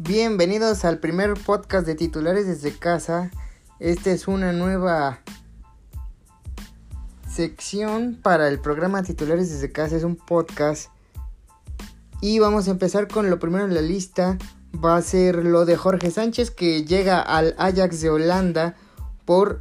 [0.00, 3.32] Bienvenidos al primer podcast de titulares desde casa.
[3.80, 5.18] Esta es una nueva
[7.28, 9.96] sección para el programa Titulares desde casa.
[9.96, 10.92] Es un podcast.
[12.20, 14.38] Y vamos a empezar con lo primero en la lista.
[14.72, 18.76] Va a ser lo de Jorge Sánchez que llega al Ajax de Holanda
[19.24, 19.58] por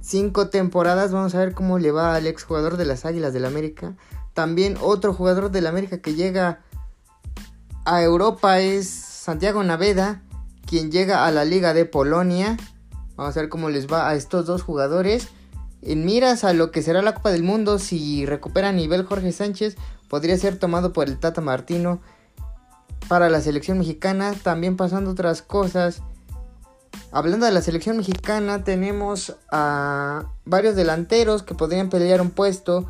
[0.00, 1.10] cinco temporadas.
[1.10, 3.96] Vamos a ver cómo le va al exjugador de las Águilas del América.
[4.34, 6.60] También otro jugador del América que llega
[7.84, 10.22] a Europa es Santiago Naveda,
[10.66, 12.56] quien llega a la Liga de Polonia.
[13.14, 15.28] Vamos a ver cómo les va a estos dos jugadores.
[15.82, 19.76] En miras a lo que será la Copa del Mundo, si recupera nivel Jorge Sánchez,
[20.08, 22.00] podría ser tomado por el Tata Martino
[23.06, 24.34] para la selección mexicana.
[24.34, 26.02] También pasando otras cosas.
[27.12, 32.88] Hablando de la selección mexicana, tenemos a varios delanteros que podrían pelear un puesto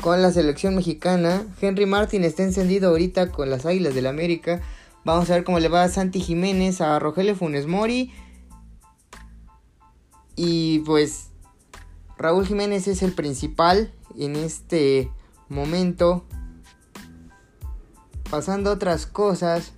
[0.00, 1.42] con la selección mexicana.
[1.60, 4.62] Henry Martin está encendido ahorita con las Águilas del América.
[5.04, 8.12] Vamos a ver cómo le va a Santi Jiménez, a Rogelio Funes Mori.
[10.34, 11.28] Y pues
[12.16, 15.10] Raúl Jiménez es el principal en este
[15.48, 16.24] momento.
[18.30, 19.72] Pasando otras cosas,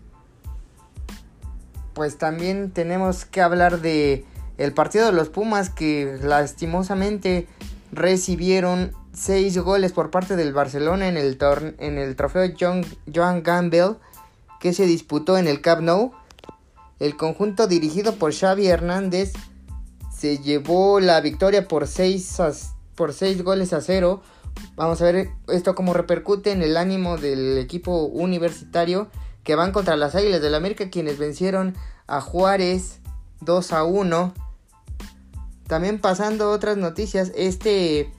[1.93, 4.25] pues también tenemos que hablar de
[4.59, 7.49] el partido de los Pumas que lastimosamente
[7.91, 11.39] recibieron 6 goles por parte del Barcelona en el,
[11.79, 13.97] en el trofeo John Joan Gamble
[14.61, 16.13] que se disputó en el Camp Nou.
[16.99, 19.33] El conjunto dirigido por Xavi Hernández
[20.17, 22.39] se llevó la victoria por 6,
[22.95, 24.23] por 6 goles a 0.
[24.77, 29.09] Vamos a ver esto cómo repercute en el ánimo del equipo universitario
[29.45, 33.01] que van contra las Águilas del América quienes vencieron a Juárez
[33.43, 34.35] 2 a 1.
[35.67, 38.11] También pasando otras noticias, este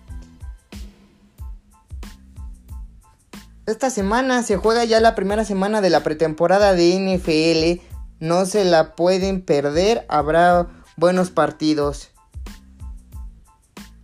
[3.68, 7.84] Esta semana se juega ya la primera semana de la pretemporada de NFL.
[8.22, 10.06] No se la pueden perder.
[10.08, 12.12] Habrá buenos partidos.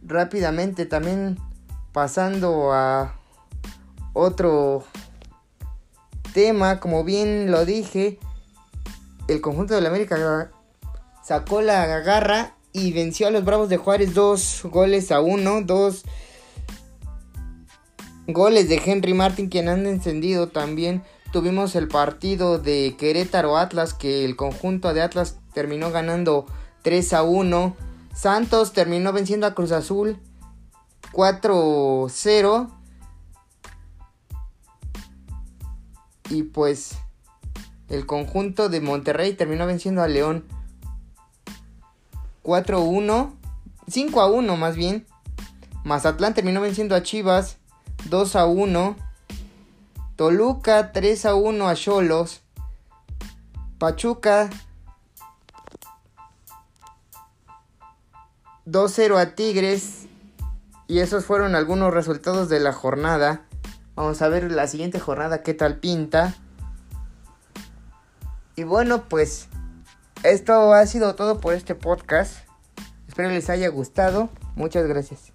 [0.02, 1.40] Rápidamente también
[1.94, 3.16] pasando a
[4.12, 4.84] otro
[6.34, 6.82] tema.
[6.82, 8.20] Como bien lo dije.
[9.30, 10.52] El conjunto de la América
[11.24, 15.62] sacó la garra y venció a los Bravos de Juárez dos goles a uno.
[15.62, 16.04] Dos
[18.28, 21.04] Goles de Henry Martin, quien han encendido también.
[21.34, 26.46] Tuvimos el partido de Querétaro Atlas, que el conjunto de Atlas terminó ganando
[26.84, 27.76] 3 a 1.
[28.14, 30.20] Santos terminó venciendo a Cruz Azul
[31.12, 32.70] 4-0.
[36.30, 36.98] Y pues
[37.90, 40.46] el conjunto de Monterrey terminó venciendo a León
[42.44, 43.34] 4-1.
[43.88, 45.06] 5 a 1 más bien.
[45.84, 47.58] Mazatlán terminó venciendo a Chivas
[48.10, 48.96] 2 a 1.
[50.16, 52.42] Toluca 3 a 1 a Cholos.
[53.78, 54.50] Pachuca
[58.66, 60.08] 2-0 a Tigres.
[60.88, 63.46] Y esos fueron algunos resultados de la jornada.
[63.96, 66.36] Vamos a ver la siguiente jornada qué tal pinta.
[68.56, 69.48] Y bueno, pues
[70.24, 72.38] esto ha sido todo por este podcast.
[73.08, 74.30] Espero les haya gustado.
[74.56, 75.34] Muchas gracias.